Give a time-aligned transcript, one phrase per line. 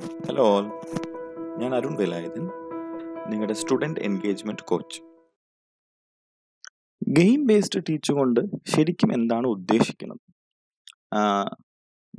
[0.00, 0.64] Hello all
[1.58, 2.44] ഞാൻ അരുൺ വേലായുധൻ
[3.30, 5.00] നിങ്ങളുടെ student engagement coach
[7.08, 10.20] game based teach കൊണ്ട് ശരിക്കും എന്താണ് ഉദ്ദേശിക്കുന്നത്?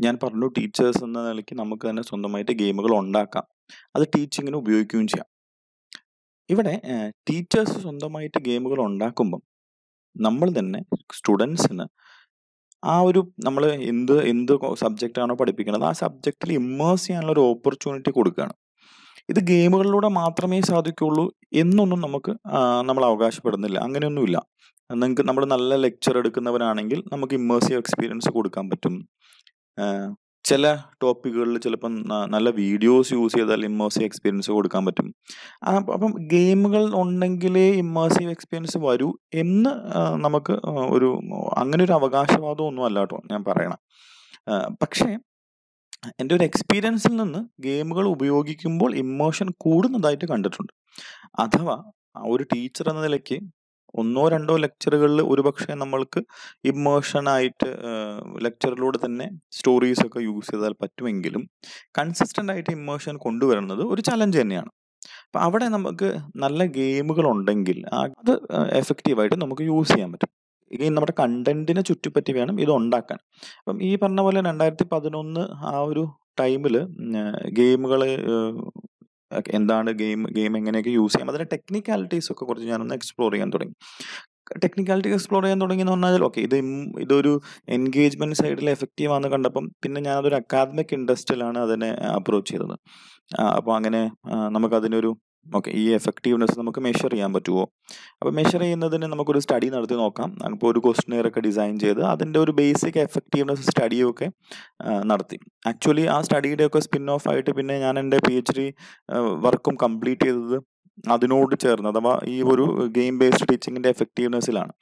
[0.01, 3.43] ഞാൻ പറഞ്ഞു ടീച്ചേഴ്സ് എന്ന നിലയ്ക്ക് നമുക്ക് തന്നെ സ്വന്തമായിട്ട് ഗെയിമുകൾ ഉണ്ടാക്കാം.
[3.95, 5.29] അത് ടീച്ചിങ്ങിന് ഉപയോഗിക്കുകയും ചെയ്യാം.
[6.49, 6.81] ഇവിടെ
[7.29, 9.41] ടീച്ചേഴ്സ് സ്വന്തമായിട്ട് ഗെയിമുകൾ ഉണ്ടാക്കുമ്പം
[10.17, 10.83] നമ്മൾ തന്നെ
[11.13, 11.85] സ്റ്റുഡൻസിന്
[12.83, 18.55] ആ ഒരു നമ്മൾ എന്ത് എന്ത് സബ്ജക്റ്റ് ആണോ പഠിപ്പിക്കുന്നത് ആ സബ്ജക്റ്റിൽ ഇമ്മേഴ്സ് ചെയ്യാനുള്ള ഒരു ഓപ്പർച്യൂണിറ്റി കൊടുക്കുകയാണ്
[19.29, 22.31] ഇത് ഗെയിമുകളിലൂടെ മാത്രമേ സാധിക്കുള്ളൂ എന്നൊന്നും നമുക്ക്
[22.83, 23.77] നമ്മൾ അവകാശപ്പെടുന്നില്ല.
[23.79, 24.37] അങ്ങനെയൊന്നുമില്ല.
[24.89, 28.95] നിങ്ങൾക്ക് നമ്മൾ നല്ല ലെക്ചർ എടുക്കുന്നവരാണെങ്കിൽ നമുക്ക് ഇമ്മേഴ്സീവ് എക്സ്പീരിയൻസ് കൊടുക്കാൻ പറ്റും.
[30.45, 30.65] ചില
[31.03, 31.93] ടോപ്പിക്കുകളിൽ ചിലപ്പം
[32.33, 35.07] നല്ല വീഡിയോസ് യൂസ് ചെയ്താൽ ഇമ്മേഴ്സീവ് എക്സ്പീരിയൻസ് കൊടുക്കാൻ പറ്റും.
[35.95, 39.71] അപ്പം ഗെയിമുകൾ ഉണ്ടെങ്കിലേ ഇമ്മേഴ്സീവ് എക്സ്പീരിയൻസ് വരൂ എന്ന്
[40.25, 40.55] നമുക്ക്
[40.95, 41.09] ഒരു
[41.57, 43.79] അങ്ങനെ ഒരു അവകാശവാദം ഒന്നും അല്ല കേട്ടോ ഞാൻ പറയണം.
[44.81, 45.09] പക്ഷേ
[46.21, 50.73] എന്റെ ഒരു എക്സ്പീരിയൻസിൽ നിന്ന് ഗെയിമുകൾ ഉപയോഗിക്കുമ്പോൾ ഇമോഷൻ കൂടുന്നതായിട്ട് കണ്ടിട്ടുണ്ട്.
[51.39, 51.77] അഥവാ
[52.33, 53.37] ഒരു ടീച്ചർ എന്ന നിലയ്ക്ക്
[53.95, 56.21] ഒന്നോ രണ്ടോ ലെക്ചറുകളിൽ ഒരുപക്ഷെ നമ്മൾക്ക്
[56.65, 57.69] ഇമോഷനായിട്ട്
[58.41, 61.49] ലെക്ചറിലൂടെ തന്നെ സ്റ്റോറീസ് ഒക്കെ യൂസ് ചെയ്താൽ പറ്റുമെങ്കിലും
[61.99, 64.71] കൺസിസ്റ്റന്റ് ആയിട്ട് ഇമേഷൻ കൊണ്ടുവരുന്നത് ഒരു ചലഞ്ച് തന്നെയാണ്.
[65.25, 68.31] അപ്പം അവിടെ നമുക്ക് നല്ല ഗെയിമുകൾ ഉണ്ടെങ്കിൽ അത്
[68.71, 70.29] എഫക്റ്റീവായിട്ട് നമുക്ക് യൂസ് ചെയ്യാൻ പറ്റും.
[70.71, 73.19] ഈ നമ്മുടെ കണ്ടന്റിനെ ചുറ്റിപ്പറ്റി വേണം ഇത് ഉണ്ടാക്കാൻ.
[73.59, 76.03] അപ്പം ഈ പറഞ്ഞ പോലെ രണ്ടായിരത്തി പതിനൊന്ന് ആ ഒരു
[76.39, 76.87] ടൈമിൽ
[77.49, 78.01] ഗെയിമുകൾ
[79.47, 81.29] എന്താണ് ഗെയിം ഗെയിം എങ്ങനെയൊക്കെ യൂസ് ചെയ്യാം?
[81.29, 83.75] അതിന്റെ ടെക്നിക്കാലിറ്റീസ് ഒക്കെ കുറച്ച് ഞാനൊന്ന് എക്സ്പ്ലോർ ചെയ്യാൻ തുടങ്ങി.
[84.63, 86.55] ടെക്നിക്കാലിറ്റി എക്സ്പ്ലോർ ചെയ്യാൻ തുടങ്ങി എന്ന് പറഞ്ഞാൽ ഓക്കെ ഇത്
[86.99, 92.75] ഇതൊരു എൻഗേജ്മെന്റ് സൈഡിൽ എഫക്റ്റീവ് ആണെന്ന് കണ്ടപ്പം പിന്നെ ഞാൻ അതൊരു അക്കാദമിക് ഇൻട്രസ്റ്റിലാണ് അതിനെ അപ്രോച്ച് ചെയ്തത്.
[93.57, 94.01] അപ്പോൾ അങ്ങനെ
[94.53, 95.11] നമുക്ക് നമുക്കതിനൊരു
[95.45, 97.63] ഓക്കെ ഈ എഫക്റ്റീവ്നെസ് നമുക്ക് മെഷർ ചെയ്യാൻ പറ്റുമോ
[98.19, 100.29] അപ്പോൾ മെഷർ ചെയ്യുന്നതിന് നമുക്കൊരു സ്റ്റഡി നടത്തി നോക്കാം.
[100.53, 104.27] ഇപ്പോൾ ഒരു ക്വസ്റ്റനെയർ ഒക്കെ ഡിസൈൻ ചെയ്ത് അതിന്റെ ഒരു ബേസിക് എഫക്റ്റീവ്നെസ് സ്റ്റഡിയൊക്കെ
[105.11, 105.39] നടത്തി.
[105.71, 108.67] ആക്ച്വലി ആ സ്റ്റഡിയുടെ ഒക്കെ സ്പിൻ ഓഫ് ആയിട്ട് പിന്നെ ഞാൻ എന്റെ പി എച്ച് ഡി
[109.47, 110.57] വർക്കും കംപ്ലീറ്റ് ചെയ്തത്
[111.11, 112.65] അതിനോട് ചേർന്ന് അഥവാ ഈ ഒരു
[112.97, 114.73] ഗെയിം ബേസ്ഡ് ടീച്ചിങ്ങിന്റെ എഫക്റ്റീവ്നെസ്സിലാണ്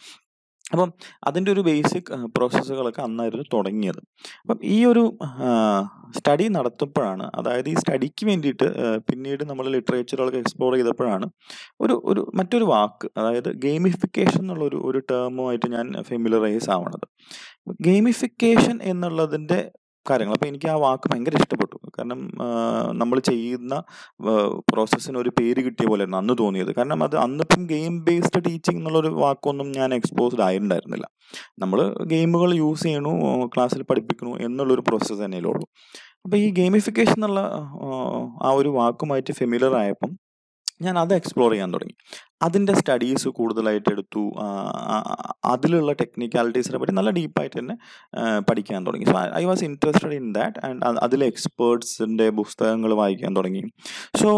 [0.72, 0.90] അപ്പം
[1.28, 4.02] അതിന്റെ ഒരു ബേസിക് പ്രോസസ്സുകളൊക്കെ അന്നായിരുന്നു തുടങ്ങിയത്.
[4.42, 5.04] അപ്പം ഈ ഒരു
[6.18, 8.68] സ്റ്റഡി നടത്തുമ്പോഴാണ് അതായത് ഈ സ്റ്റഡിക്ക് വേണ്ടിയിട്ട്
[9.10, 11.28] പിന്നീട് നമ്മൾ ലിറ്ററേച്ചറുകളൊക്കെ എക്സ്പ്ലോർ ചെയ്തപ്പോഴാണ്
[11.82, 17.08] ഒരു ഒരു മറ്റൊരു വാക്ക് അതായത് ഗെയിമിഫിക്കേഷൻ എന്നുള്ള ഒരു ഒരു ടേമുമായിട്ട് ഞാൻ ഫെമിലറൈസ് ആവണത്.
[17.88, 19.60] ഗെയിമിഫിക്കേഷൻ എന്നുള്ളതിന്റെ
[20.06, 21.77] കാര്യങ്ങൾ അപ്പോൾ എനിക്ക് ആ വാക്ക് ഭയങ്കര ഇഷ്ടപ്പെട്ടു.
[22.00, 22.20] കാരണം
[23.02, 23.84] നമ്മൾ ചെയ്യുന്ന
[24.74, 26.72] പ്രോസസ്സിന് ഒരു പേര് കിട്ടിയ പോലെയായിരുന്നു അന്ന് തോന്നിയത്.
[26.76, 31.08] കാരണം അത് അന്നിപ്പം ഗെയിം ബേസ്ഡ് ടീച്ചിങ് എന്നുള്ളൊരു വാക്കൊന്നും ഞാൻ എക്സ്പോസ്ഡ് ആയിട്ടുണ്ടായിരുന്നില്ല.
[31.60, 31.80] നമ്മൾ
[32.14, 33.12] ഗെയിമുകൾ യൂസ് ചെയ്യണു
[33.56, 35.66] ക്ലാസ്സിൽ പഠിപ്പിക്കണു എന്നുള്ളൊരു പ്രോസസ്സ് തന്നെയല്ലേ ഉള്ളൂ.
[36.26, 37.40] അപ്പോൾ ഈ ഗെയിമിഫിക്കേഷൻ എന്നുള്ള
[38.48, 40.12] ആ ഒരു വാക്കുമായിട്ട് ഫെമിലർ ആയപ്പം
[40.82, 41.96] ഞാൻ അത് എക്സ്പ്ലോർ ചെയ്യാൻ തുടങ്ങി.
[42.42, 44.24] അതിന്റെ സ്റ്റഡീസ് കൂടുതലായിട്ട് എടുത്തു.
[45.46, 47.76] അതിലുള്ള ടെക്നിക്കാലിറ്റീസിനെ പറ്റി നല്ല ഡീപ്പായിട്ട് തന്നെ
[48.40, 49.06] പഠിക്കാൻ തുടങ്ങി.
[49.06, 53.64] So I was interested in that and അതിലെ എക്സ്പേർട്സിന്റെ പുസ്തകങ്ങൾ വായിക്കാൻ തുടങ്ങി.
[54.22, 54.30] സോ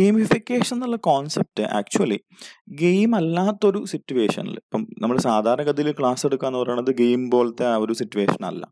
[0.00, 2.20] ഗെയിമിഫിക്കേഷൻ എന്നുള്ള കോൺസെപ്റ്റ് ആക്ച്വലി
[2.68, 8.46] ഗെയിം അല്ലാത്തൊരു സിറ്റുവേഷനിൽ ഇപ്പം നമ്മൾ സാധാരണഗതിയിൽ ക്ലാസ് എടുക്കുക എന്ന് പറയുന്നത് ഗെയിം പോലത്തെ ആ ഒരു സിറ്റുവേഷൻ
[8.46, 8.64] അല്ല.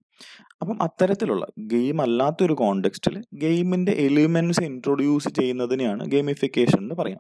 [0.65, 7.19] അപ്പം അത്തരത്തിലുള്ള ഗെയിം അല്ലാത്തൊരു കോണ്ടെക്സ്റ്റിൽ ഗെയിമിന്റെ എലിമെന്റ്സ് ഇൻട്രൊഡ്യൂസ് ചെയ്യുന്നതിനെയാണ് ഗെയിമിഫിക്കേഷൻ എന്ന് പറയാം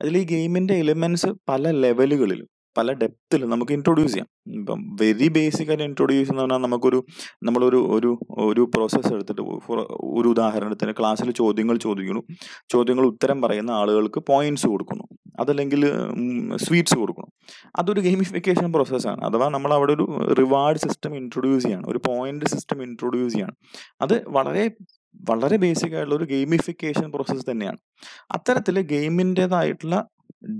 [0.00, 4.58] അതിൽ ഈ ഗെയിമിന്റെ എലിമെന്റ്സ് പല ലെവലുകളിലും പല ഡെപ്തിലും നമുക്ക് ഇൻട്രൊഡ്യൂസ് ചെയ്യാം.
[4.60, 7.04] ഇപ്പം വെരി ബേസിക് ആയിട്ട് ഇൻട്രൊഡ്യൂസ് എന്ന് പറഞ്ഞാൽ നമുക്കൊരു
[7.42, 12.20] നമ്മളൊരു ഒരു ഒരു പ്രോസസ്സ് എടുത്തിട്ട് ഫോർ ഒരു ഉദാഹരണത്തിന് ക്ലാസ്സിൽ ചോദ്യങ്ങൾ ചോദിക്കുന്നു.
[12.68, 15.04] ചോദ്യങ്ങൾ ഉത്തരം പറയുന്ന ആളുകൾക്ക് പോയിന്റ്സ് കൊടുക്കുന്നു.
[15.40, 15.90] അതല്ലെങ്കിൽ
[16.56, 17.28] സ്വീറ്റ്സ് കൊടുക്കണം.
[17.76, 19.24] അതൊരു ഗെയിമിഫിക്കേഷൻ പ്രോസസ്സാണ്.
[19.24, 21.86] അഥവാ നമ്മൾ അവിടെ ഒരു റിവാർഡ് സിസ്റ്റം ഇൻട്രൊഡ്യൂസ് ചെയ്യാണ്.
[21.86, 23.54] ഒരു പോയിന്റ് സിസ്റ്റം ഇൻട്രൊഡ്യൂസ് ചെയ്യാണ്.
[24.00, 24.70] അത് വളരെ
[25.30, 27.78] വളരെ ബേസിക് ആയിട്ടുള്ള ഒരു ഗെയിമിഫിക്കേഷൻ പ്രോസസ്സ് തന്നെയാണ്.
[28.30, 30.08] അത്തരത്തിൽ ഗെയിമിന്റെതായിട്ടുള്ള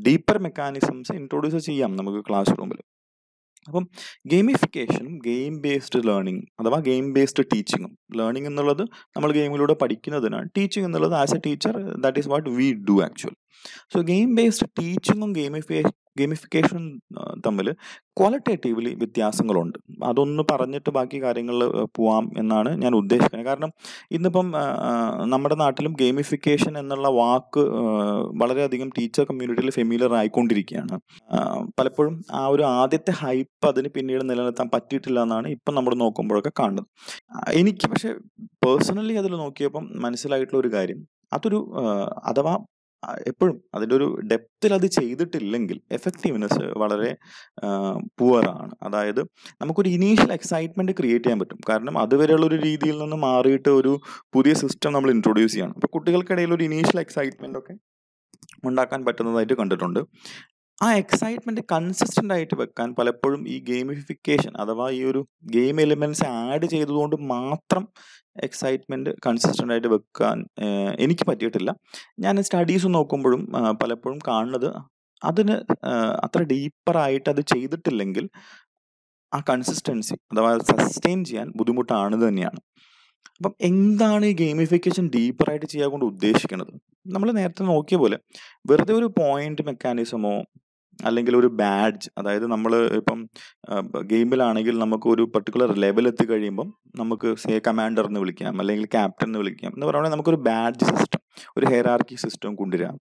[0.07, 2.77] ഡീപ്പർ മെക്കാനിസംസ് ഇൻട്രൊഡ്യൂസ് ചെയ്യാം നമുക്ക് ക്ലാസ് റൂമിൽ
[3.69, 3.85] അപ്പം
[4.27, 8.83] ഗെയിമിഫിക്കേഷനും ഗെയിം ബേസ്ഡ് ലേണിംഗ് അഥവാ ഗെയിം ബേസ്ഡ് ടീച്ചിങ്ങും ലേണിംഗ് എന്നുള്ളത്
[9.17, 10.49] നമ്മൾ ഗെയിമിലൂടെ പഠിക്കുന്നതിനാണ്.
[10.57, 13.35] ടീച്ചിങ് എന്നുള്ളത് as a teacher that is what we do actual
[13.95, 15.83] so game based ടീച്ചിങ്ങും ഗെയിമിഫിക്കേ
[16.19, 16.85] ഗെയിമിഫിക്കേഷനും
[17.47, 17.69] തമ്മിൽ
[18.19, 19.79] ക്വാളിറ്റേറ്റീവ്ലി വ്യത്യാസങ്ങളുണ്ട്.
[20.05, 21.65] അതൊന്ന് പറഞ്ഞിട്ട് ബാക്കി കാര്യങ്ങളിൽ
[21.97, 23.49] പോവാം എന്നാണ് ഞാൻ ഉദ്ദേശിക്കുന്നത്.
[23.49, 23.71] കാരണം
[24.13, 24.49] ഇന്നിപ്പം
[25.33, 27.65] നമ്മുടെ നാട്ടിലും ഗെയിമിഫിക്കേഷൻ എന്നുള്ള വാക്ക്
[28.43, 30.99] വളരെയധികം ടീച്ചർ കമ്മ്യൂണിറ്റിയിൽ ഫെമിലിയർ ആയിക്കൊണ്ടിരിക്കുകയാണ്.
[31.81, 36.87] പലപ്പോഴും ആ ഒരു ആദ്യത്തെ ഹൈപ്പ് അതിന് പിന്നീട് നിലനിർത്താൻ പറ്റിയിട്ടില്ല എന്നാണ് ഇപ്പം നമ്മൾ നോക്കുമ്പോഴൊക്കെ കാണുന്നത്.
[37.53, 38.12] എനിക്ക് പക്ഷേ
[38.65, 41.00] പേഴ്സണലി അതിൽ നോക്കിയപ്പം മനസ്സിലായിട്ടുള്ള ഒരു കാര്യം.
[41.33, 41.59] അതൊരു
[42.25, 42.55] അഥവാ
[43.27, 47.17] എപ്പോഴും അതിന്റെ ഒരു ഡെപ്തിൽ അത് ചെയ്തിട്ടില്ലെങ്കിൽ എഫക്റ്റീവ്നെസ് വളരെ
[48.19, 49.21] പുവറാണ് അതായത്
[49.62, 51.59] നമുക്കൊരു ഇനീഷ്യൽ എക്സൈറ്റ്മെന്റ് ക്രിയേറ്റ് ചെയ്യാൻ പറ്റും.
[51.69, 54.01] കാരണം അതുവരെയുള്ള ഒരു രീതിയിൽ നിന്ന് മാറിയിട്ട് ഒരു
[54.35, 55.75] പുതിയ സിസ്റ്റം നമ്മൾ ഇൻട്രൊഡ്യൂസ് ചെയ്യണം.
[55.75, 57.75] അപ്പോൾ കുട്ടികൾക്കിടയിൽ ഒരു ഇനീഷ്യൽ എക്സൈറ്റ്മെന്റ് ഒക്കെ
[58.69, 60.00] ഉണ്ടാക്കാൻ പറ്റുന്നതായിട്ട് കണ്ടിട്ടുണ്ട്.
[60.82, 67.17] ആ എക്സൈറ്റ്മെന്റ് കൺസിസ്റ്റന്റ് ആയിട്ട് വെക്കാൻ പലപ്പോഴും ഈ ഗെയിമിഫിക്കേഷൻ അഥവാ ഈ ഒരു ഗെയിം എലിമെന്റ്സ് ആഡ് ചെയ്തതുകൊണ്ട്
[67.32, 67.85] മാത്രം
[68.43, 70.38] എക്സൈറ്റ്മെന്റ് കൺസിസ്റ്റന്റ് ആയിട്ട് വെക്കാൻ
[70.99, 71.71] എനിക്ക് പറ്റിയിട്ടില്ല.
[72.21, 73.43] ഞാൻ സ്റ്റഡീസ് നോക്കുമ്പോഴും
[73.82, 74.69] പലപ്പോഴും കാണുന്നത്
[75.23, 75.56] അതിന്
[76.25, 78.29] അത്ര ഡീപ്പറായിട്ട് അത് ചെയ്തിട്ടില്ലെങ്കിൽ
[79.32, 82.61] ആ കൺസിസ്റ്റൻസി അഥവാ സസ്റ്റെയിൻ ചെയ്യാൻ ബുദ്ധിമുട്ടാണ് തന്നെയാണ്.
[83.37, 86.73] അപ്പം എന്താണ് ഈ ഗെയിമിഫിക്കേഷൻ ഡീപ്പറായിട്ട് ചെയ്യാൻ കൊണ്ട് ഉദ്ദേശിക്കുന്നത്
[87.06, 88.19] നമ്മൾ നേരത്തെ നോക്കിയ പോലെ
[88.71, 90.35] വെറുതെ ഒരു പോയിന്റ് മെക്കാനിസമോ
[91.06, 93.29] അല്ലെങ്കിൽ ഒരു ബാഡ്ജ് അതായത് നമ്മൾ ഇപ്പം
[94.02, 99.38] ഗെയിമിലാണെങ്കിൽ നമുക്ക് ഒരു പർട്ടിക്കുലർ ലെവൽ എത്തി കഴിയുമ്പം നമുക്ക് സേ കമാൻഡർ എന്ന് വിളിക്കാം അല്ലെങ്കിൽ ക്യാപ്റ്റൻ എന്ന്
[99.38, 101.20] വിളിക്കാം എന്ന് പറയുകയാണെങ്കിൽ നമുക്കൊരു ബാഡ്ജ് സിസ്റ്റം
[101.58, 102.99] ഒരു ഹെയറാർക്കി സിസ്റ്റം കൊണ്ടുവരാം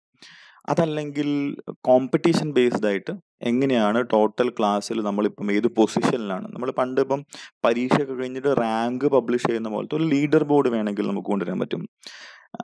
[0.70, 3.12] അതല്ലെങ്കിൽ കോമ്പറ്റീഷൻ ബേസ്ഡ് ആയിട്ട്
[3.42, 7.26] എങ്ങനെയാണ് ടോട്ടൽ ക്ലാസ്സിൽ നമ്മളിപ്പം ഏത് പൊസിഷനിലാണ് നമ്മൾ പണ്ട് ഇപ്പം
[7.66, 11.88] പരീക്ഷയൊക്കെ കഴിഞ്ഞിട്ട് റാങ്ക് പബ്ലിഷ് ചെയ്യുന്ന പോലത്തെ ഒരു ലീഡർ ബോർഡ് വേണമെങ്കിൽ നമുക്ക് കൊണ്ടുവരാൻ പറ്റും.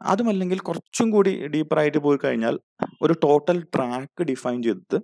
[0.02, 2.60] അതുമല്ലെങ്കിൽ കുറച്ചും കൂടി ഡീപ്പറായിട്ട് പോയി കഴിഞ്ഞാൽ
[3.02, 5.00] ഒരു ടോട്ടൽ ട്രാക്ക് ഡിഫൈൻ ചെയ്തിട്ട്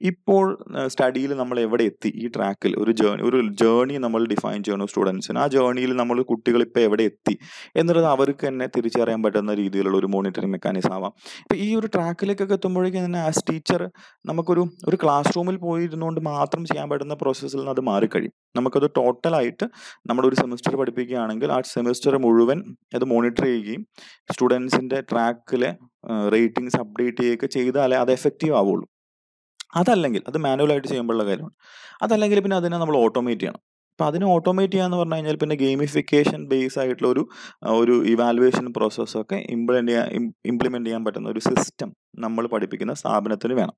[0.00, 0.44] ഇപ്പോൾ
[0.86, 2.10] സ്റ്റഡിയിൽ നമ്മൾ എവിടെ എത്തി?
[2.14, 6.80] ഈ ട്രാക്കിൽ ഒരു ജേണി ഒരു ജേണി നമ്മൾ ഡിഫൈൻ ചെയ്യണം സ്റ്റുഡൻസിന് ആ ജേണിയിൽ നമ്മൾ കുട്ടികൾ ഇപ്പോൾ
[6.80, 7.34] എവിടെ എത്തി?
[7.76, 11.12] എന്നുള്ളത് അവർക്ക് തന്നെ തിരിച്ചറിയാൻ പറ്റുന്ന രീതിയിലുള്ള ഒരു മോണിറ്ററിംഗ് മെക്കാനിസം ആവാം.
[11.42, 13.90] ഇപ്പം ഈ ഒരു ട്രാക്കിലേക്കൊക്കെ എത്തുമ്പോഴേക്കും തന്നെ ആസ് ടീച്ചർ
[14.26, 18.32] നമുക്കൊരു ഒരു ക്ലാസ് റൂമിൽ പോയി ഇരുന്നുകൊണ്ട് മാത്രം ചെയ്യാൻ പറ്റുന്ന പ്രോസസ്സിൽ നിന്ന് അത് മാറിക്കഴിയും.
[18.56, 19.66] നമുക്കത് ടോട്ടലായിട്ട്
[20.10, 22.60] നമ്മുടെ ഒരു സെമിസ്റ്റർ പഠിപ്പിക്കുകയാണെങ്കിൽ ആ സെമിസ്റ്റർ മുഴുവൻ
[22.94, 23.82] അത് മോണിറ്റർ ചെയ്യുകയും
[24.32, 25.70] സ്റ്റുഡൻസിന്റെ ട്രാക്കിലെ
[26.34, 28.86] റേറ്റിംഗ്സ് അപ്ഡേറ്റ് ചെയ്യുകയൊക്കെ ചെയ്താലേ അത് എഫക്റ്റീവ് ആവുള്ളൂ.
[29.72, 31.54] അതല്ലെങ്കിൽ അത് മാനുവലായിട്ട് ചെയ്യുമ്പോഴുള്ള കാര്യമാണ്.
[32.02, 33.62] അതല്ലെങ്കിൽ പിന്നെ അതിനെ നമ്മൾ ഓട്ടോമേറ്റ് ചെയ്യണം.
[33.92, 37.22] അപ്പം അതിനെ ഓട്ടോമേറ്റ് ചെയ്യാന്ന് പറഞ്ഞു കഴിഞ്ഞാൽ പിന്നെ ഗെയിമിഫിക്കേഷൻ ബേസ് ആയിട്ടുള്ള ഒരു
[37.80, 40.08] ഒരു ഇവാലുവേഷൻ പ്രോസസ്സൊക്കെ ഇംപ്ലിമെന്റ് ചെയ്യാൻ
[40.46, 43.76] ഇംപ്ലിമെന്റ് ചെയ്യാൻ പറ്റുന്ന ഒരു സിസ്റ്റം നമ്മൾ പഠിപ്പിക്കുന്ന സ്ഥാപനത്തിന് വേണം.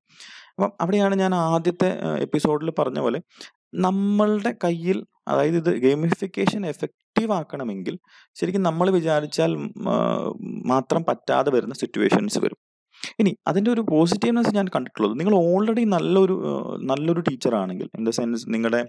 [0.55, 1.89] അപ്പം അവിടെയാണ് ഞാൻ ആദ്യത്തെ
[2.25, 3.21] എപ്പിസോഡിൽ പറഞ്ഞ പോലെ
[3.87, 7.99] നമ്മളുടെ കയ്യിൽ അതായത് ഇത് ഗെയിമിഫിക്കേഷൻ എഫക്റ്റീവ് ആക്കണമെങ്കിൽ
[8.35, 9.51] ശരിക്കും നമ്മൾ വിചാരിച്ചാൽ
[10.73, 12.59] മാത്രം പറ്റാതെ വരുന്ന സിറ്റുവേഷൻസ് വരും.
[13.19, 15.19] ഇനി അതിന്റെ ഒരു പോസിറ്റീവ്നെസ് ഞാൻ കണ്ടിട്ടുള്ളത്.
[15.19, 16.35] നിങ്ങൾ ഓൾറെഡി നല്ലൊരു
[16.83, 18.81] നല്ലൊരു ടീച്ചർ ആണെങ്കിൽ ഇൻ ദ സെൻസ് നിങ്ങളുടെ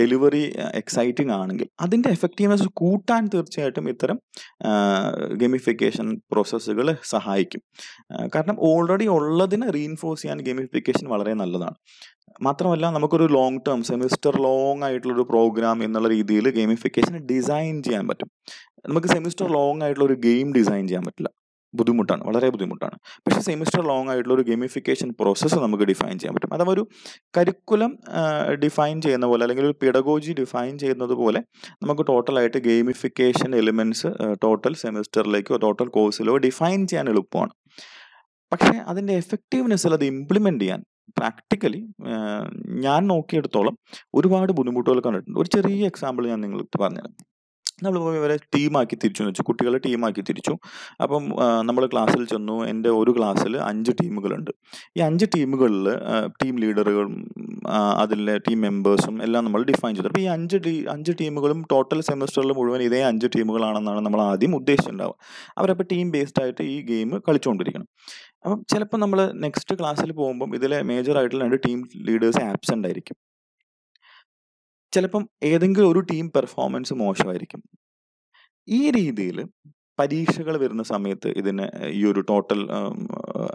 [0.00, 0.44] ഡെലിവറി
[0.74, 4.18] എക്സൈറ്റിംഗ് ആണെങ്കിൽ അതിന്റെ എഫക്റ്റീവ്നെസ് കൂട്ടാൻ തീർച്ചയായിട്ടും ഇത്തരം
[5.36, 7.62] ഗെമിഫിക്കേഷൻ പ്രോസസ്സുകൾ സഹായിക്കും.
[8.34, 11.76] കാരണം ഓൾറെഡി ഉള്ളതിനെ റീഇൻഫോഴ്സ് ചെയ്യാൻ ഗെമിഫിക്കേഷൻ വളരെ നല്ലതാണ്.
[12.42, 18.28] മാത്രമല്ല നമുക്കൊരു ലോങ് ടേം സെമിസ്റ്റർ ലോങ് ആയിട്ടുള്ള ഒരു പ്രോഗ്രാം എന്നുള്ള രീതിയിൽ ഗെയിമിഫിക്കേഷൻ ഡിസൈൻ ചെയ്യാൻ പറ്റും.
[18.88, 21.30] നമുക്ക് സെമിസ്റ്റർ ലോങ് ആയിട്ടുള്ള ഒരു ഗെയിം ഡിസൈൻ ചെയ്യാൻ പറ്റില്ല.
[21.74, 22.96] ബുദ്ധിമുട്ടാണ് വളരെ ബുദ്ധിമുട്ടാണ്.
[23.18, 26.54] പക്ഷേ സെമിസ്റ്റർ ലോങ് ആയിട്ടുള്ള ഒരു ഗെയിമിഫിക്കേഷൻ പ്രോസസ്സ് നമുക്ക് ഡിഫൈൻ ചെയ്യാൻ പറ്റും.
[26.54, 26.88] അഥവാ ഒരു
[27.36, 27.98] കരിക്കുലം
[28.64, 31.42] ഡിഫൈൻ ചെയ്യുന്ന പോലെ അല്ലെങ്കിൽ ഒരു പിഡഗോജി ഡിഫൈൻ ചെയ്യുന്നത് പോലെ
[31.82, 34.06] നമുക്ക് ടോട്ടലായിട്ട് ഗെയിമിഫിക്കേഷൻ എലിമെന്റ്സ്
[34.42, 37.50] ടോട്ടൽ സെമിസ്റ്ററിലേക്കോ ടോട്ടൽ കോഴ്സിലോ ഡിഫൈൻ ചെയ്യാൻ എളുപ്പമാണ്.
[38.52, 40.82] പക്ഷേ അതിന്റെ എഫക്റ്റീവ്നെസ്സിൽ അത് ഇംപ്ലിമെന്റ് ചെയ്യാൻ.
[41.18, 41.80] പ്രാക്ടിക്കലി
[42.86, 43.78] ഞാൻ നോക്കിയെടുത്തോളം
[44.14, 45.38] ഒരുപാട് ബുദ്ധിമുട്ടുകൾ കണ്ടിട്ടുണ്ട്.
[45.38, 47.14] ഒരു ചെറിയ എക്സാമ്പിൾ ഞാൻ നിങ്ങൾക്ക് പറഞ്ഞുതരാം.
[47.84, 49.42] നമ്മൾ പോയി ഇവരെ ടീമാക്കി തിരിച്ചു എന്ന് വെച്ചു.
[49.42, 50.54] കുട്ടികളെ ടീമാക്കി തിരിച്ചു.
[51.02, 51.24] അപ്പം
[51.68, 52.56] നമ്മൾ ക്ലാസ്സിൽ ചെന്നു.
[52.64, 54.50] എന്റെ ഒരു ക്ലാസ്സിൽ അഞ്ച് ടീമുകളുണ്ട്.
[54.96, 55.86] ഈ അഞ്ച് ടീമുകളിൽ
[56.42, 57.14] ടീം ലീഡറുകളും
[58.02, 60.08] അതിലെ ടീം മെമ്പേഴ്സും എല്ലാം നമ്മൾ ഡിഫൈൻ ചെയ്തു.
[60.08, 65.16] അപ്പോൾ ഈ അഞ്ച് ടീ അഞ്ച് ടീമുകളും ടോട്ടൽ സെമസ്റ്ററിൽ മുഴുവൻ ഇതേ അഞ്ച് ടീമുകളാണെന്നാണ് നമ്മൾ ആദ്യം ഉദ്ദേശിച്ചിട്ടുണ്ടാവുക.
[65.58, 67.88] അവരപ്പോൾ ടീം ബേസ്ഡ് ആയിട്ട് ഈ ഗെയിം കളിച്ചുകൊണ്ടിരിക്കണം.
[68.44, 71.78] അപ്പം ചിലപ്പോൾ നമ്മൾ നെക്സ്റ്റ് ക്ലാസ്സിൽ പോകുമ്പം ഇതിലെ മേജർ ആയിട്ടുള്ള രണ്ട് ടീം
[72.08, 73.16] ലീഡേഴ്സ് ആബ്സെന്റ് ആയിരിക്കും.
[74.92, 77.62] ചിലപ്പം ഏതെങ്കിലും ഒരു ടീം പെർഫോമൻസ് മോശമായിരിക്കും.
[78.68, 79.38] ഈ രീതിയിൽ
[80.00, 81.64] പരീക്ഷകൾ വരുന്ന സമയത്ത് ഇതിനെ
[81.98, 82.60] ഈ ഒരു ടോട്ടൽ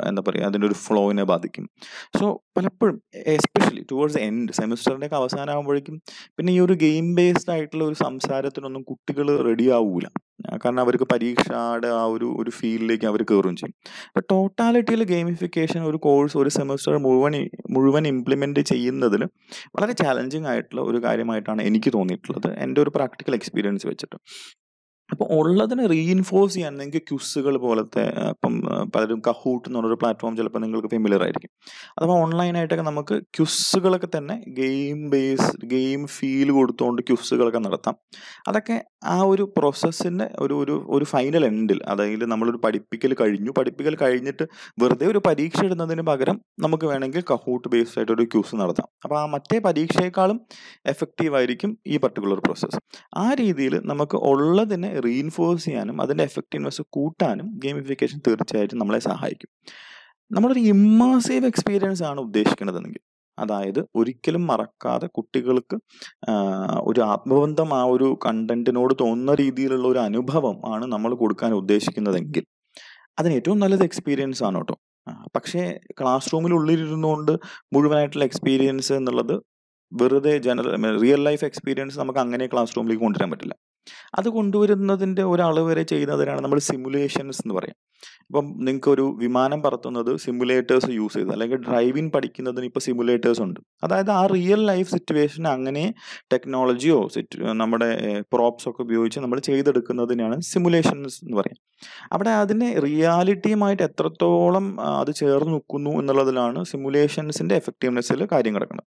[0.09, 1.65] എന്താ പറയുക അതിന്റെ ഒരു ഫ്ലോവിനെ ബാധിക്കും.
[2.19, 2.25] സോ
[2.57, 2.97] പലപ്പോഴും
[3.35, 5.95] എസ്പെഷ്യലി ടുവേർഡ്സ് എൻഡ് സെമിസ്റ്ററിന്റെ ഒക്കെ അവസാനമാകുമ്പോഴേക്കും
[6.37, 9.67] പിന്നെ ഈ ഒരു ഗെയിം ബേസ്ഡ് ആയിട്ടുള്ള ഒരു സംസാരത്തിനൊന്നും കുട്ടികൾ റെഡി
[10.65, 13.75] കാരണം അവർക്ക് പരീക്ഷയുടെ ആ ഒരു ഒരു ഫീൽഡിലേക്ക് അവർ കയറുകയും ചെയ്യും.
[14.09, 17.35] അപ്പോൾ ടോട്ടാലിറ്റിയിൽ ഗെയിമിഫിക്കേഷൻ ഒരു കോഴ്സ് ഒരു സെമസ്റ്റർ മുഴുവൻ
[17.77, 19.23] മുഴുവൻ ഇംപ്ലിമെന്റ് ചെയ്യുന്നതിൽ
[19.77, 22.49] വളരെ ചാലഞ്ചിങ് ആയിട്ടുള്ള ഒരു കാര്യമായിട്ടാണ് എനിക്ക് തോന്നിയിട്ടുള്ളത്.
[22.65, 24.17] എന്റെ ഒരു പ്രാക്ടിക്കൽ എക്സ്പീരിയൻസ് വെച്ചിട്ട്.
[25.11, 28.63] അപ്പോൾ ഉള്ളതിനെ റീഇൻഫോഴ്സ് ചെയ്യാൻ നിങ്ങൾക്ക് ക്യുസുകൾ പോലത്തെ ഇപ്പം
[28.95, 31.49] പലരും കഹൂട്ട് എന്ന് പറഞ്ഞൊരു പ്ലാറ്റ്ഫോം ചിലപ്പോൾ നിങ്ങൾക്ക് ഫെമിലിയർ ആയിരിക്കും.
[31.99, 37.95] അഥവാ ഓൺലൈനായിട്ടൊക്കെ നമുക്ക് ക്യുസുകളൊക്കെ തന്നെ ഗെയിം ബേസ് ഗെയിം ഫീൽ കൊടുത്തുകൊണ്ട് ക്യുസുകളൊക്കെ നടത്താം.
[38.47, 43.51] അതൊക്കെ ആ ഒരു പ്രോസസ്സിന്റെ ഒരു ഒരു ഒരു ഫൈനൽ എൻഡിൽ അതായത് നമ്മളൊരു പഠിപ്പിക്കൽ കഴിഞ്ഞു.
[43.57, 44.43] പഠിപ്പിക്കൽ കഴിഞ്ഞിട്ട്
[44.81, 48.87] വെറുതെ ഒരു പരീക്ഷ ഇടുന്നതിന് പകരം നമുക്ക് വേണമെങ്കിൽ കഹൂട്ട് ബേസ്ഡ് ആയിട്ട് ഒരു ക്യൂസ് നടത്താം.
[49.03, 50.39] അപ്പോൾ ആ മറ്റേ പരീക്ഷയെക്കാളും
[50.85, 52.79] എഫക്റ്റീവ് ആയിരിക്കും ഈ പർട്ടിക്കുലർ പ്രോസസ്സ്
[53.17, 59.49] ആ രീതിയിൽ നമുക്ക് ഉള്ളതിനെ റീഇൻഫോഴ്സ് ചെയ്യാനും അതിന്റെ എഫക്റ്റീവ്നെസ് കൂട്ടാനും ഗെയിമിഫിക്കേഷൻ തീർച്ചയായിട്ടും നമ്മളെ സഹായിക്കും.
[60.31, 62.99] നമ്മളൊരു ഇമ്മേഴ്സീവ് എക്സ്പീരിയൻസ് ആണ് ഉദ്ദേശിക്കുന്നതെങ്കിൽ.
[63.39, 65.77] അതായത് ഒരിക്കലും മറക്കാതെ കുട്ടികൾക്ക്
[66.81, 72.43] ഒരു ആത്മബന്ധം ആ ഒരു കണ്ടന്റിനോട് തോന്നുന്ന രീതിയിലുള്ള ഒരു അനുഭവം ആണ് നമ്മൾ കൊടുക്കാൻ ഉദ്ദേശിക്കുന്നതെങ്കിൽ.
[73.19, 74.75] അതിന് ഏറ്റവും നല്ലത് എക്സ്പീരിയൻസ് ആണ് കേട്ടോ.
[75.35, 77.31] പക്ഷേ ക്ലാസ് റൂമിൽ ഉള്ളിലിരുന്നുകൊണ്ട്
[77.73, 79.35] മുഴുവനായിട്ടുള്ള എക്സ്പീരിയൻസ് എന്നുള്ളത്
[79.93, 83.55] വെറുതെ ജനറൽ റിയൽ ലൈഫ് എക്സ്പീരിയൻസ് നമുക്ക് അങ്ങനെ ക്ലാസ് റൂമിലേക്ക് കൊണ്ടുവരാൻ പറ്റില്ല.
[84.15, 87.75] അത് കൊണ്ടുവരുന്നതിന്റെ ഒരളവ് വരെ ചെയ്യുന്നതിനാണ് നമ്മൾ സിമുലേഷൻസ് എന്ന് പറയാം.
[88.29, 93.59] ഇപ്പം നിങ്ങൾക്ക് ഒരു വിമാനം പറത്തുന്നത് സിമുലേറ്റേഴ്സ് യൂസ് ചെയ്ത് അല്ലെങ്കിൽ ഡ്രൈവിംഗ് പഠിക്കുന്നതിന് ഇപ്പോൾ സിമുലേറ്റേഴ്സ് ഉണ്ട്.
[93.83, 95.93] അതായത് ആ റിയൽ ലൈഫ് സിറ്റുവേഷൻ അങ്ങനെ
[96.33, 97.09] ടെക്നോളജിയോ
[97.53, 101.59] നമ്മുടെ പ്രോപ്സ് ഒക്കെ ഉപയോഗിച്ച് നമ്മൾ ചെയ്തെടുക്കുന്നതിനാണ് സിമുലേഷൻസ് എന്ന് പറയാം.
[102.13, 108.87] അവിടെ അതിനെ റിയാലിറ്റിയുമായിട്ട് എത്രത്തോളം അത് ചേർന്ന് നിൽക്കുന്നു എന്നുള്ളതിലാണ് സിമുലേഷൻസിന്റെ എഫക്റ്റീവ്നെസ്സിൽ കാര്യം കിടക്കുന്നത്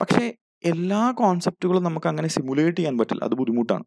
[0.00, 0.32] പക്ഷേ
[0.64, 3.24] എല്ലാ കോൺസെപ്റ്റുകളും നമുക്ക് അങ്ങനെ സിമുലേറ്റ് ചെയ്യാൻ പറ്റില്ല.
[3.24, 3.84] അത് ബുദ്ധിമുട്ടാണ്.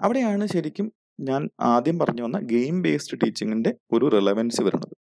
[0.00, 4.96] അവിടെയാണ് ശരിക്കും ഞാൻ ആദ്യം പറഞ്ഞു വന്ന ഗെയിം ബേസ്ഡ് ടീച്ചിങ്ങിന്റെ ഒരു റിലവൻസ് വരുന്നത്.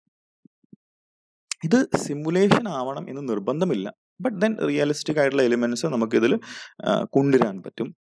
[1.64, 3.94] ഇത് സിമുലേഷൻ ആവണം എന്ന് നിർബന്ധമില്ല.
[4.22, 6.40] ബട്ട് ദെൻ റിയലിസ്റ്റിക് ആയിട്ടുള്ള എലിമെന്റ്സ് നമുക്കിതിൽ
[7.04, 7.96] കൊണ്ടുവരാൻ പറ്റും.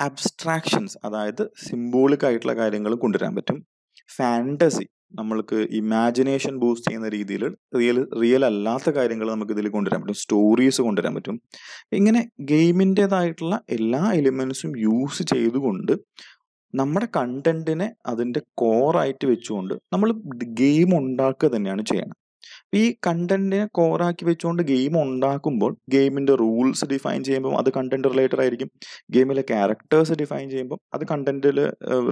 [0.00, 3.66] അബ്സ്ട്രാക്ഷൻസ് അതായത് സിംബോളിക് ആയിട്ടുള്ള കാര്യങ്ങൾ കൊണ്ടുവരാൻ പറ്റും.
[4.16, 7.44] ഫാന്റസി നമ്മൾക്ക് ഇമാജിനേഷൻ ബൂസ്റ്റ് ചെയ്യുന്ന രീതിയിൽ
[7.76, 10.14] റിയൽ റിയൽ അല്ലാത്ത കാര്യങ്ങൾ നമുക്ക് ഇതിൽ കൊണ്ടുവരാൻ പറ്റും.
[10.14, 11.40] സ്റ്റോറീസ് കൊണ്ടുവരാൻ പറ്റും.
[11.92, 15.92] ഇങ്ങനെ ഗെയിമിന്റെതായിട്ടുള്ള എല്ലാ എലിമെൻസും യൂസ് ചെയ്തുകൊണ്ട്
[16.74, 20.12] നമ്മുടെ കണ്ടന്റിനെ അതിന്റെ കോറായിട്ട് വെച്ചുകൊണ്ട് നമ്മൾ
[20.44, 22.16] ഗെയിം ഉണ്ടാക്കുക തന്നെയാണ് ചെയ്യണം
[22.74, 28.70] ഈ കണ്ടന്റിനെ കോറാക്കി വെച്ചുകൊണ്ട് ഗെയിം ഉണ്ടാക്കുമ്പോൾ ഗെയിമിന്റെ റൂൾസ് ഡിഫൈൻ ചെയ്യുമ്പോൾ അത് കണ്ടന്റ് റിലേറ്റഡ് ആയിരിക്കും.
[29.10, 31.58] ഗെയിമിലെ ക്യാരക്ടേഴ്സ് ഡിഫൈൻ ചെയ്യുമ്പോൾ അത് കണ്ടന്റിൽ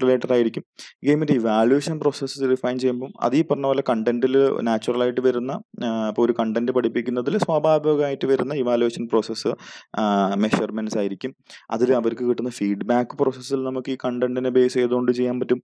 [0.02, 0.64] റിലേറ്റഡ് ആയിരിക്കും.
[1.04, 5.52] ഗെയിമിന്റെ ഇവാലുവേഷൻ പ്രോസസ്സ് ഡിഫൈൻ ചെയ്യുമ്പോൾ അത് ഈ പറഞ്ഞ പോലെ കണ്ടന്റിൽ നാച്ചുറൽ ആയിട്ട് വരുന്ന
[6.08, 9.52] ഇപ്പോൾ ഒരു കണ്ടന്റ് പഠിപ്പിക്കുന്നതിൽ സ്വാഭാവികമായിട്ട് വരുന്ന ഇവാലുവേഷൻ പ്രോസസ്സ്
[10.36, 11.34] മെഷർമെന്റ്സ് ആയിരിക്കും.
[11.70, 15.62] അതിൽ അവർക്ക് കിട്ടുന്ന ഫീഡ്ബാക്ക് പ്രോസസ്സിൽ നമുക്ക് ഈ കണ്ടന്റിനെ ബേസ് ചെയ്തുകൊണ്ട് ചെയ്യാൻ പറ്റും.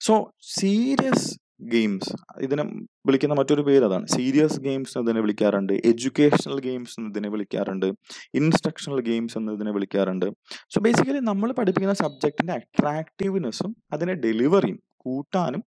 [0.00, 1.28] So serious
[1.60, 2.42] games.
[2.42, 2.62] ഇതിനെ
[3.06, 4.06] വിളിക്കുന്ന മറ്റൊരു പേര് അതാണ്.
[4.06, 5.72] സീരിയസ് ഗെയിംസ് എന്നതിനെ വിളിക്കാറുണ്ട്.
[5.72, 7.86] എഡ്യൂക്കേഷണൽ ഗെയിംസ് എന്നതിനെ വിളിക്കാറുണ്ട്.
[8.34, 10.26] ഇൻസ്ട്രക്ഷണൽ ഗെയിംസ് എന്നതിനെ വിളിക്കാറുണ്ട്.
[10.74, 15.64] സോ ബേസിക്കലി നമ്മൾ പഠിപ്പിക്കുന്ന സബ്ജക്റ്റിന്റെ അട്രാക്റ്റീവ്നെസ്സും അതിനെ ഡെലിവറിയും കൂട്ടാനും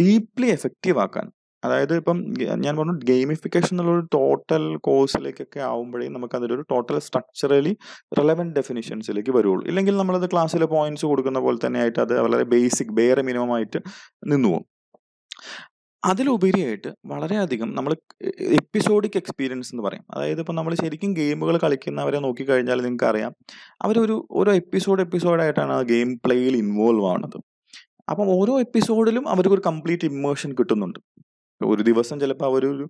[0.00, 1.32] ഡീപ്ലി എഫക്റ്റീവ് ആക്കാനും
[1.64, 7.76] അതായത് ഇപ്പം ഞാൻ പറഞ്ഞു ഗെയിമിഫിക്കേഷൻ എന്നുള്ളൊരു ടോട്ടൽ കോഴ്സിലേക്കൊക്കെ ആവുമ്പോഴേ നമുക്ക് അതിലൊരു ടോട്ടൽ സ്ട്രക്ചറലി
[8.18, 9.66] റെലവെന്റ് ഡെഫിനിഷൻസിലേക്ക് വരുള്ളൂ.
[9.66, 13.78] ഇല്ലെങ്കിൽ നമ്മളത് ക്ലാസ്സിലെ പോയിന്റ്സ് കൊടുക്കുന്ന പോലെ തന്നെ ആയിട്ട് അത് വളരെ ബേസിക് വേറെ മിനിമം ആയിട്ട്
[14.26, 14.75] നിന്നു പോകും
[16.04, 17.96] അതിലുപരിയായിട്ട് വളരെയധികം നമ്മൾ
[18.38, 20.04] എപ്പിസോഡിക് എക്സ്പീരിയൻസ് എന്ന് പറയും.
[20.10, 23.34] അതായത് ഇപ്പം നമ്മൾ ശരിക്കും ഗെയിമുകൾ കളിക്കുന്നവരെ നോക്കിക്കഴിഞ്ഞാൽ നിങ്ങൾക്ക് അറിയാം
[23.82, 27.38] അവരൊരു ഓരോ എപ്പിസോഡ് എപ്പിസോഡായിട്ടാണ് ആ ഗെയിം പ്ലേയിൽ ഇൻവോൾവ് ആവുന്നത്.
[28.10, 30.98] അപ്പം ഓരോ എപ്പിസോഡിലും അവർക്കൊരു കംപ്ലീറ്റ് ഇമേഷൻ കിട്ടുന്നുണ്ട്.
[31.64, 32.88] ഒരു ദിവസം ചിലപ്പോൾ അവരൊരു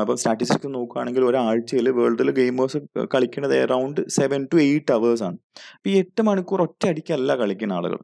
[0.00, 2.78] ഇപ്പം സ്റ്റാറ്റിസ്റ്റിക്സ് നോക്കുകയാണെങ്കിൽ ഒരാഴ്ചയിൽ വേൾഡിൽ ഗെയിമേഴ്സ്
[3.14, 5.38] കളിക്കുന്നത് around seven to eight hours ആണ്
[5.86, 7.98] ഈ എട്ട് മണിക്കൂർ ഒറ്റ അടിക്കല്ല കളിക്കുന്ന ആളുകൾ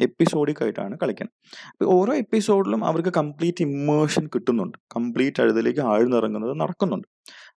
[0.00, 1.34] എപ്പിസോഡിക് ആയിട്ടാണ് കളിക്കുന്നത്
[1.72, 4.78] അപ്പോൾ ഓരോ എപ്പിസോഡിലും അവർക്ക് കംപ്ലീറ്റ് ഇമ്മേഴ്ഷൻ കിട്ടുന്നുണ്ട്.
[4.96, 7.08] കംപ്ലീറ്റ് അതിലേക്ക് ആഴ്ന്നിറങ്ങുന്നത് നടക്കുന്നുണ്ട്.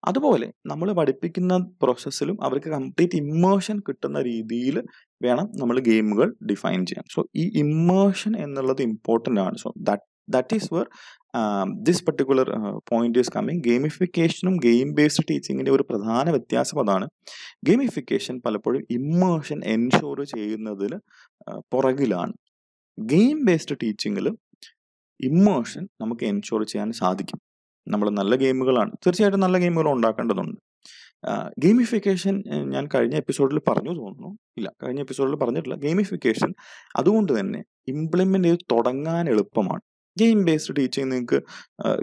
[0.06, 4.84] അതുപോലെ നമ്മൾ പഠിപ്പിക്കുന്ന പ്രോസസ്സിലും അവർക്ക് കംപ്ലീറ്റ് ഇമ്മേഴ്ഷൻ കിട്ടുന്ന രീതിയിൽ
[5.24, 7.04] വേണം നമ്മൾ ഗെയിമുകൾ ഡിഫൈൻ ചെയ്യാൻ.
[7.16, 9.58] സോ ഈ ഇമ്മേഴ്ഷൻ എന്നുള്ളത് ഇമ്പോർട്ടന്റ് ആണ്.
[9.58, 10.88] So that that is where
[11.88, 12.48] this particular
[12.92, 17.06] point is coming ഗെയിമിഫിക്കേഷനും game based ടീച്ചിങ്ങിന്റെ ഒരു പ്രധാന വ്യത്യാസം അതാണ്.
[17.68, 20.94] ഗെയിമിഫിക്കേഷൻ പലപ്പോഴും ഇമ്മേഷൻ എൻഷുർ ചെയ്യുന്നതിൽ
[21.74, 22.34] പുറകിലാണ്.
[22.98, 24.28] ഗെയിം ബേസ്ഡ് ടീച്ചിങ്ങിൽ
[25.20, 27.40] ഇമ്മേഷൻ നമുക്ക് എൻഷുർ ചെയ്യാൻ സാധിക്കും.
[27.88, 30.58] നമ്മൾ നല്ല ഗെയിമുകളാണ് തീർച്ചയായിട്ടും നല്ല ഗെയിമുകൾ ഉണ്ടാക്കേണ്ടതുണ്ട്.
[31.64, 32.36] ഗെയിമിഫിക്കേഷൻ
[32.74, 34.30] ഞാൻ കഴിഞ്ഞ എപ്പിസോഡിൽ പറഞ്ഞു തോന്നുന്നു.
[34.58, 35.78] ഇല്ല കഴിഞ്ഞ എപ്പിസോഡിൽ പറഞ്ഞിട്ടില്ല.
[35.86, 36.52] ഗെയിമിഫിക്കേഷൻ
[37.00, 37.62] അതുകൊണ്ട് തന്നെ
[37.94, 39.84] ഇംപ്ലിമെന്റ് ചെയ്ത് തുടങ്ങാൻ എളുപ്പമാണ്.
[40.20, 41.40] ഗെയിം ബേസ്ഡ് ടീച്ചിങ് നിങ്ങൾക്ക്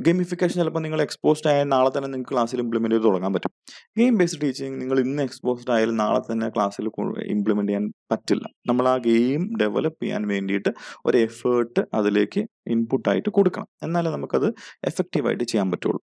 [0.06, 3.52] ഗെയിമിഫിക്കേഷൻ ചിലപ്പോൾ നിങ്ങൾ എക്സ്പോസ്ഡ് ആയാൽ നാളെ തന്നെ നിങ്ങൾക്ക് ക്ലാസ്സിൽ ഇംപ്ലിമെന്റ് ചെയ്ത് തുടങ്ങാൻ പറ്റും.
[3.98, 6.88] ഗെയിം ബേസ്ഡ് ടീച്ചിങ് നിങ്ങൾ ഇന്ന് എക്സ്പോസ്ഡ് ആയാലും നാളെ തന്നെ ക്ലാസ്സിൽ
[7.34, 8.46] ഇംപ്ലിമെന്റ് ചെയ്യാൻ പറ്റില്ല.
[8.66, 10.72] നമ്മൾ ആ ഗെയിം ഡെവലപ്പ് ചെയ്യാൻ വേണ്ടിയിട്ട്
[11.06, 13.68] ഒരു എഫേർട്ട് അതിലേക്ക് ഇൻപുട്ടായിട്ട് കൊടുക്കണം.
[13.82, 14.48] എന്നാലേ നമുക്കത്
[14.84, 16.00] എഫക്റ്റീവായിട്ട് ചെയ്യാൻ പറ്റുള്ളൂ.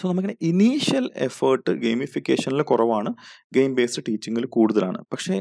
[0.00, 3.10] സോ നമുക്കിങ്ങനെ ഇനീഷ്യൽ എഫേർട്ട് ഗെയിമിഫിക്കേഷനിൽ കുറവാണ്.
[3.54, 4.98] ഗെയിം ബേസ്ഡ് ടീച്ചിങ്ങിൽ കൂടുതലാണ്.
[5.12, 5.36] പക്ഷേ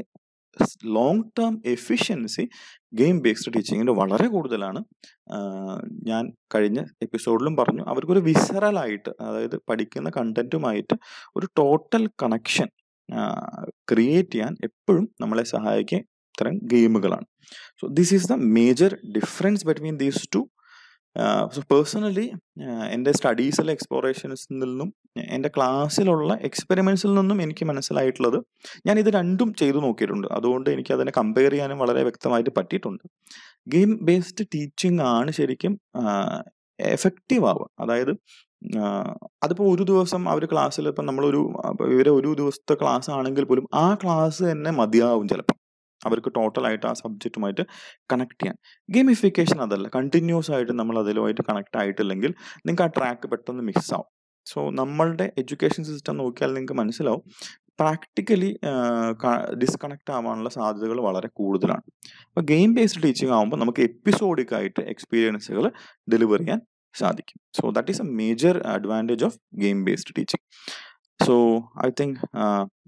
[0.86, 2.50] long term efficiency
[2.94, 4.84] game based ടീച്ചിങ്ങിന് വളരെ കൂടുതലാണ്.
[6.08, 10.94] ഞാൻ കഴിഞ്ഞ എപ്പിസോഡിലും പറഞ്ഞു അവർക്കൊരു വിസറലായിട്ട് അതായത് പഠിക്കുന്ന കണ്ടന്റുമായിട്ട്
[11.36, 12.68] ഒരു ടോട്ടൽ കണക്ഷൻ
[13.90, 17.26] ക്രിയേറ്റ് ചെയ്യാൻ എപ്പോഴും നമ്മളെ സഹായിക്കുക ഇത്തരം ഗെയിമുകളാണ്
[17.82, 20.50] so this is the major difference between these two
[21.56, 22.26] so personally
[22.94, 24.90] എന്റെ സ്റ്റഡീസിലെ എക്സ്പ്ലോറേഷൻസിൽ നിന്നും
[25.36, 28.38] എന്റെ ക്ലാസ്സിലുള്ള എക്സ്പെരിമെൻസിൽ നിന്നും എനിക്ക് മനസ്സിലായിട്ടുള്ളത്
[28.88, 30.28] ഞാൻ ഇത് രണ്ടും ചെയ്തു നോക്കിയിട്ടുണ്ട്.
[30.28, 33.04] അതുകൊണ്ട് എനിക്ക് അതിനെ കമ്പയർ ചെയ്യാനും വളരെ വ്യക്തമായിട്ട് പറ്റിയിട്ടുണ്ട്.
[33.68, 35.74] ഗെയിം ബേസ്ഡ് ടീച്ചിങ് ആണ് ശരിക്കും
[36.80, 37.68] എഫക്റ്റീവ് ആവുക.
[37.80, 38.14] അതായത്
[39.44, 41.42] അതിപ്പോൾ ഒരു ദിവസം അവർ ക്ലാസ്സിൽ ഇപ്പം നമ്മളൊരു
[41.96, 45.58] ഇവരെ ഒരു ദിവസത്തെ ക്ലാസ് ആണെങ്കിൽ പോലും ആ ക്ലാസ് തന്നെ മതിയാവും ചിലപ്പം.
[46.06, 47.62] അവർക്ക് ടോട്ടലായിട്ട് ആ സബ്ജക്റ്റുമായിട്ട്
[48.12, 48.58] കണക്ട് ചെയ്യാൻ.
[48.89, 49.88] ഗെയിമിഫിക്കേഷൻ അതല്ല.
[49.96, 52.32] കണ്ടിന്യൂസ് ആയിട്ട് നമ്മൾ അതിലുമായിട്ട് കണക്ട് ആയിട്ടില്ലെങ്കിൽ
[52.66, 54.10] നിങ്ങൾക്ക് ആ ട്രാക്ക് പെട്ടെന്ന് മിസ്സാവും
[54.46, 57.24] സോ നമ്മളുടെ എഡ്യൂക്കേഷൻ സിസ്റ്റം നോക്കിയാൽ നിങ്ങൾക്ക് മനസ്സിലാവും.
[57.80, 58.60] പ്രാക്ടിക്കലി
[59.63, 61.84] ഡിസ്കണക്ട് ആവാനുള്ള സാധ്യതകൾ വളരെ കൂടുതലാണ്.
[62.27, 65.72] അപ്പോൾ ഗെയിം ബേസ്ഡ് ടീച്ചിങ് ആകുമ്പോൾ നമുക്ക് എപ്പിസോഡിക് ആയിട്ട് എക്സ്പീരിയൻസുകൾ
[66.13, 66.62] ഡെലിവർ ചെയ്യാൻ
[66.94, 67.39] സാധിക്കും.
[67.62, 70.44] So that is a major advantage of game based teaching
[71.25, 72.20] so I think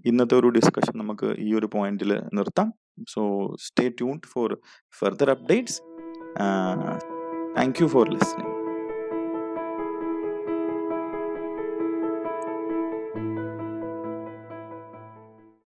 [0.06, 2.72] ഇന്നത്തെ ഒരു ഡിസ്കഷൻ നമുക്ക് ഈ ഒരു പോയിന്റിൽ നിർത്താം.
[3.06, 4.50] So stay tuned for
[4.90, 5.80] further updates.
[6.36, 6.98] Uh,
[7.54, 8.59] thank you for listening.